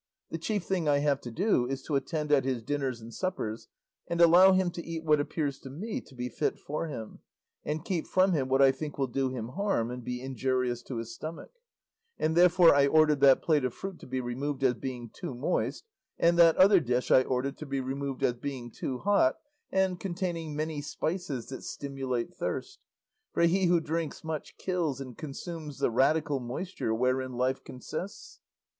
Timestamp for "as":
14.63-14.73, 18.23-18.33